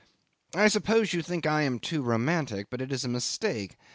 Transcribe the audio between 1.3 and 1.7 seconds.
that